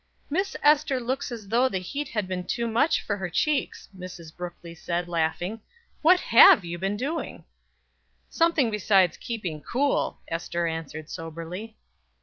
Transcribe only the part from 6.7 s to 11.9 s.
been doing?" "Something besides keeping cool," Ester answered soberly.